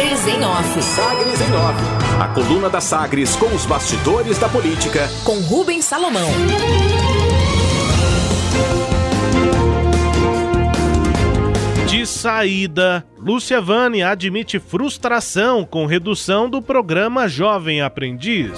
[0.00, 0.82] Sagres em Off.
[0.82, 2.22] Sagres em Off.
[2.22, 5.06] A coluna da Sagres com os bastidores da política.
[5.24, 6.26] Com Rubens Salomão.
[11.86, 18.52] De saída, Lúcia Vane admite frustração com redução do programa Jovem Aprendiz.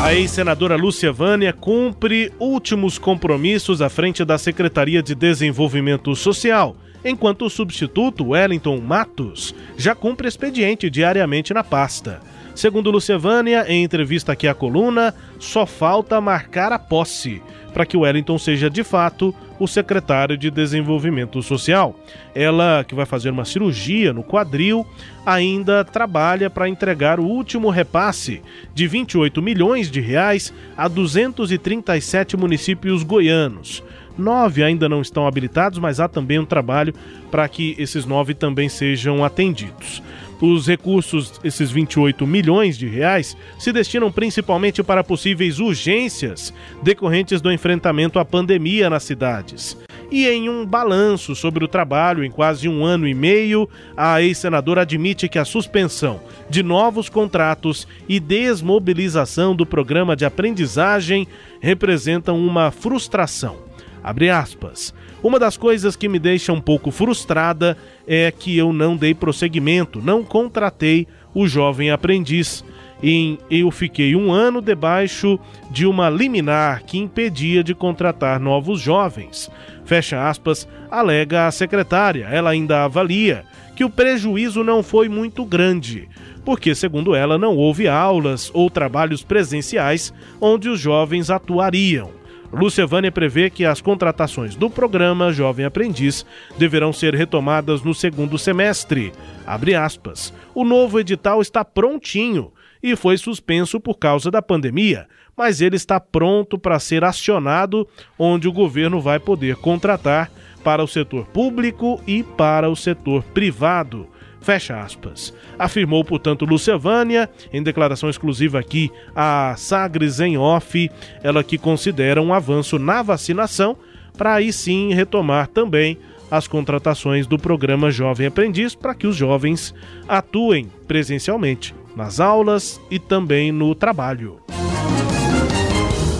[0.00, 7.44] A ex-senadora Lúcia Vânia cumpre últimos compromissos à frente da Secretaria de Desenvolvimento Social, enquanto
[7.44, 12.20] o substituto Wellington Matos já cumpre expediente diariamente na pasta.
[12.54, 17.40] Segundo Lúcia Vânia, em entrevista aqui à coluna, só falta marcar a posse
[17.72, 21.94] para que Wellington seja de fato o secretário de Desenvolvimento Social.
[22.34, 24.84] Ela, que vai fazer uma cirurgia no quadril,
[25.24, 28.42] ainda trabalha para entregar o último repasse
[28.74, 33.82] de 28 milhões de reais a 237 municípios goianos.
[34.18, 36.92] Nove ainda não estão habilitados, mas há também um trabalho
[37.30, 40.02] para que esses nove também sejam atendidos.
[40.40, 47.50] Os recursos, esses 28 milhões de reais, se destinam principalmente para possíveis urgências decorrentes do
[47.50, 49.76] enfrentamento à pandemia nas cidades.
[50.10, 54.82] E em um balanço sobre o trabalho em quase um ano e meio, a ex-senadora
[54.82, 61.28] admite que a suspensão de novos contratos e desmobilização do programa de aprendizagem
[61.60, 63.67] representam uma frustração.
[64.02, 64.94] Abre aspas.
[65.22, 70.00] Uma das coisas que me deixa um pouco frustrada é que eu não dei prosseguimento,
[70.00, 72.64] não contratei o jovem aprendiz.
[73.02, 75.38] Em, eu fiquei um ano debaixo
[75.70, 79.50] de uma liminar que impedia de contratar novos jovens.
[79.84, 82.26] Fecha aspas, alega a secretária.
[82.30, 83.44] Ela ainda avalia
[83.76, 86.08] que o prejuízo não foi muito grande,
[86.44, 92.17] porque, segundo ela, não houve aulas ou trabalhos presenciais onde os jovens atuariam.
[92.52, 96.24] Lúcia Vânia prevê que as contratações do programa Jovem Aprendiz
[96.56, 99.12] deverão ser retomadas no segundo semestre.
[99.46, 100.32] Aspas.
[100.54, 105.06] O novo edital está prontinho e foi suspenso por causa da pandemia,
[105.36, 107.86] mas ele está pronto para ser acionado,
[108.18, 110.30] onde o governo vai poder contratar
[110.62, 114.06] para o setor público e para o setor privado.
[114.40, 115.34] Fecha aspas.
[115.58, 120.90] Afirmou, portanto, Lúcia Vânia, em declaração exclusiva aqui a Sagres em Off,
[121.22, 123.76] ela que considera um avanço na vacinação,
[124.16, 125.98] para aí sim retomar também
[126.30, 129.74] as contratações do programa Jovem Aprendiz para que os jovens
[130.06, 134.40] atuem presencialmente nas aulas e também no trabalho.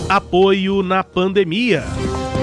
[0.09, 1.83] Apoio na pandemia.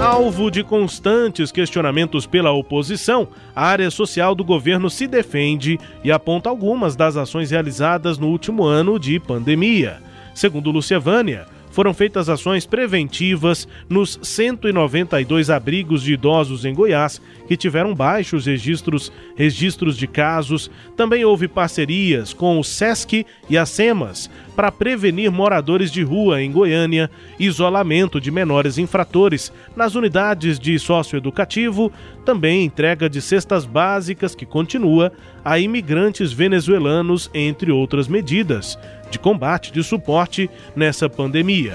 [0.01, 6.51] Alvo de constantes questionamentos pela oposição, a área social do governo se defende e aponta
[6.51, 10.03] algumas das ações realizadas no último ano de pandemia.
[10.34, 11.47] Segundo Lúcia Vânia,
[11.77, 19.13] foram feitas ações preventivas nos 192 abrigos de idosos em Goiás que tiveram baixos registros,
[19.37, 20.71] registros de casos.
[20.97, 26.51] Também houve parcerias com o SESC e a SEMAS para prevenir moradores de rua em
[26.51, 31.93] Goiânia, isolamento de menores infratores nas unidades de socioeducativo,
[32.25, 35.13] também entrega de cestas básicas que continua
[35.45, 38.79] a imigrantes venezuelanos, entre outras medidas
[39.11, 41.75] de combate de suporte nessa pandemia.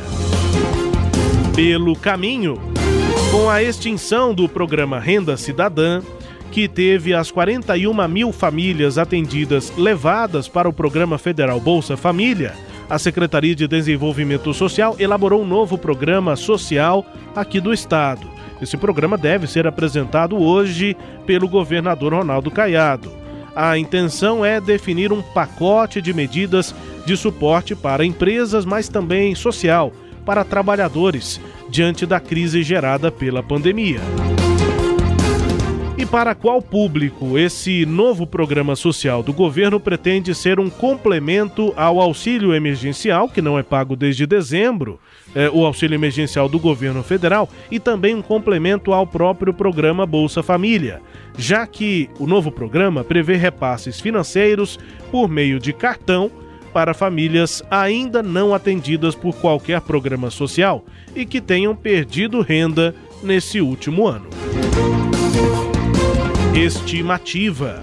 [1.56, 2.60] Pelo caminho,
[3.32, 6.02] com a extinção do programa Renda Cidadã,
[6.52, 12.54] que teve as 41 mil famílias atendidas levadas para o programa federal Bolsa Família,
[12.90, 18.28] a Secretaria de Desenvolvimento Social elaborou um novo programa social aqui do estado.
[18.62, 23.21] Esse programa deve ser apresentado hoje pelo governador Ronaldo Caiado.
[23.56, 26.74] A intenção é definir um pacote de medidas
[27.06, 29.92] de suporte para empresas, mas também social
[30.26, 34.00] para trabalhadores diante da crise gerada pela pandemia.
[36.02, 42.02] E para qual público esse novo programa social do governo pretende ser um complemento ao
[42.02, 45.00] auxílio emergencial, que não é pago desde dezembro,
[45.36, 50.42] é, o auxílio emergencial do governo federal, e também um complemento ao próprio programa Bolsa
[50.42, 51.04] Família,
[51.38, 54.80] já que o novo programa prevê repasses financeiros
[55.12, 56.32] por meio de cartão
[56.74, 60.84] para famílias ainda não atendidas por qualquer programa social
[61.16, 64.28] e que tenham perdido renda nesse último ano.
[66.56, 67.82] Estimativa.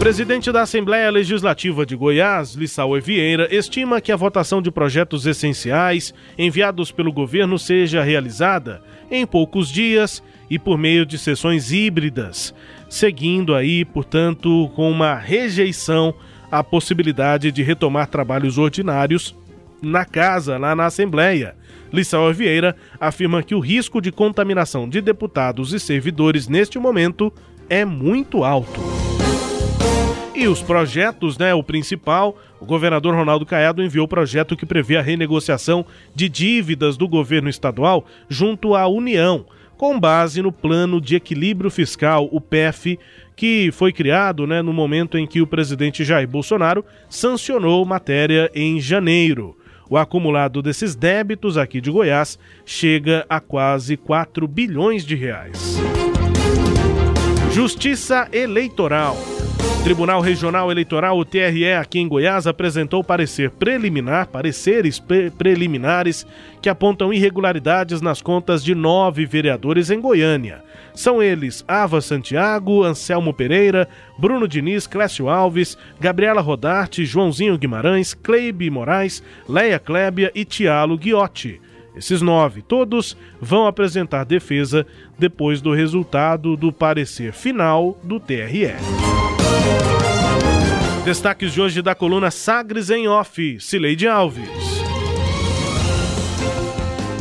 [0.00, 6.12] Presidente da Assembleia Legislativa de Goiás, Lissau Vieira, estima que a votação de projetos essenciais
[6.36, 10.20] enviados pelo governo seja realizada em poucos dias
[10.50, 12.52] e por meio de sessões híbridas,
[12.90, 16.12] seguindo aí, portanto, com uma rejeição
[16.50, 19.36] a possibilidade de retomar trabalhos ordinários
[19.80, 21.54] na casa, lá na Assembleia.
[21.92, 27.32] Lissau Vieira afirma que o risco de contaminação de deputados e servidores neste momento
[27.74, 28.80] é muito alto.
[30.32, 31.52] E os projetos, né?
[31.54, 35.84] O principal, o governador Ronaldo Caiado enviou o projeto que prevê a renegociação
[36.14, 39.44] de dívidas do governo estadual junto à União,
[39.76, 42.96] com base no Plano de Equilíbrio Fiscal, o PEF,
[43.34, 48.80] que foi criado né, no momento em que o presidente Jair Bolsonaro sancionou matéria em
[48.80, 49.58] janeiro.
[49.90, 55.76] O acumulado desses débitos aqui de Goiás chega a quase 4 bilhões de reais.
[57.54, 59.16] Justiça Eleitoral.
[59.84, 66.26] Tribunal Regional Eleitoral, o TRE, aqui em Goiás, apresentou parecer preliminar, pareceres pre preliminares
[66.60, 70.64] que apontam irregularidades nas contas de nove vereadores em Goiânia.
[70.96, 78.68] São eles Ava Santiago, Anselmo Pereira, Bruno Diniz, Clécio Alves, Gabriela Rodarte, Joãozinho Guimarães, Cleibe
[78.68, 81.60] Moraes, Leia Clébia e Tialo Guiotti.
[81.96, 84.84] Esses nove, todos, vão apresentar defesa
[85.16, 88.74] depois do resultado do parecer final do TRE.
[91.04, 94.48] Destaques de hoje da coluna Sagres em Off, Cileide Alves.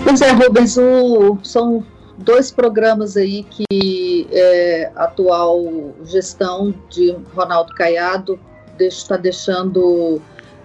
[0.03, 1.85] Pois é, Rubens, o, são
[2.17, 8.39] dois programas aí que é, a atual gestão de Ronaldo Caiado
[8.79, 10.19] está deixando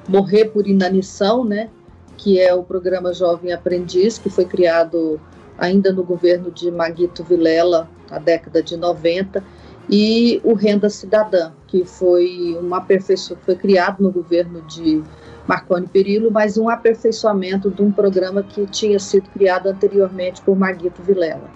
[0.09, 1.69] morrer por inanição, né?
[2.19, 5.19] Que é o programa Jovem Aprendiz, que foi criado
[5.57, 9.43] ainda no governo de Maguito Vilela, na década de 90,
[9.91, 15.03] e o Renda Cidadã, que foi um aperfeiçoamento, foi criado no governo de
[15.47, 21.03] Marconi Perillo, mas um aperfeiçoamento de um programa que tinha sido criado anteriormente por Maguito
[21.03, 21.51] Vilela.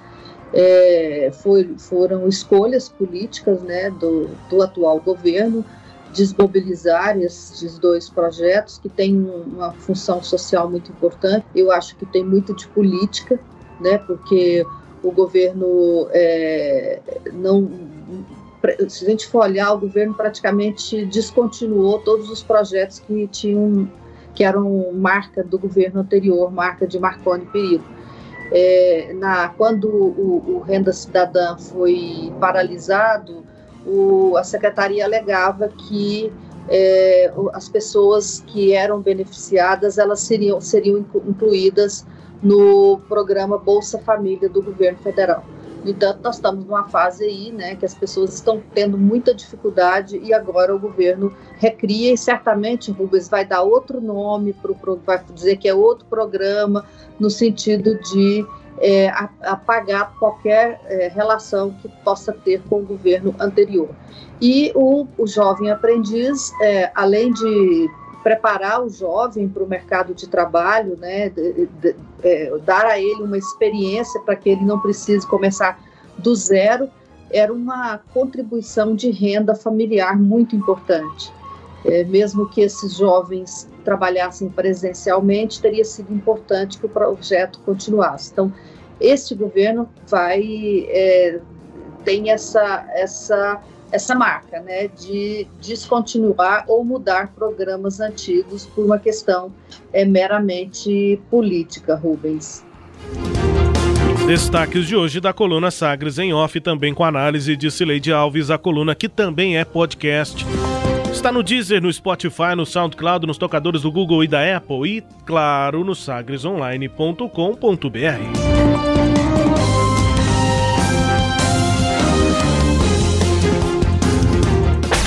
[0.54, 5.64] É, foi, foram escolhas políticas né, do, do atual governo
[6.12, 11.46] desmobilizar esses dois projetos que têm uma função social muito importante.
[11.54, 13.40] Eu acho que tem muito de política,
[13.80, 14.64] né, porque
[15.02, 17.00] o governo é,
[17.32, 17.68] não
[18.88, 23.90] se a gente for olhar, o governo praticamente descontinuou todos os projetos que tinham
[24.34, 27.84] que eram marca do governo anterior, marca de Marconi Perillo.
[28.50, 33.44] É, na, quando o, o, Renda Cidadã foi paralisado,
[33.86, 36.32] o, a secretaria alegava que
[36.68, 42.06] é, as pessoas que eram beneficiadas elas seriam, seriam incluídas
[42.42, 45.44] no programa Bolsa Família do governo federal.
[45.84, 50.16] No entanto, nós estamos numa fase aí, né, que as pessoas estão tendo muita dificuldade
[50.16, 55.20] e agora o governo recria e certamente Rubens vai dar outro nome para o vai
[55.34, 56.84] dizer que é outro programa
[57.18, 58.46] no sentido de
[58.82, 59.08] é,
[59.42, 63.90] apagar qualquer é, relação que possa ter com o governo anterior.
[64.40, 67.88] E o, o jovem aprendiz, é, além de
[68.24, 73.22] preparar o jovem para o mercado de trabalho, né, de, de, é, dar a ele
[73.22, 75.80] uma experiência para que ele não precise começar
[76.18, 76.88] do zero,
[77.30, 81.32] era uma contribuição de renda familiar muito importante.
[81.84, 88.30] É, mesmo que esses jovens trabalhassem presencialmente, teria sido importante que o projeto continuasse.
[88.32, 88.52] Então,
[89.00, 91.40] este governo vai é,
[92.04, 99.52] tem essa essa essa marca, né, de descontinuar ou mudar programas antigos por uma questão
[99.92, 102.64] é, meramente política, Rubens.
[104.26, 108.56] Destaques de hoje da coluna Sagres em Off, também com análise de Cileide Alves, a
[108.56, 110.46] coluna que também é podcast.
[111.22, 115.04] Está no Deezer, no Spotify, no SoundCloud, nos tocadores do Google e da Apple e,
[115.24, 117.28] claro, no sagresonline.com.br.